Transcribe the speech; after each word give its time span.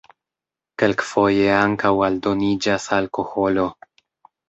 Kelkfoje 0.83 1.45
ankaŭ 1.59 1.93
aldoniĝas 2.09 2.91
alkoholo. 3.01 3.71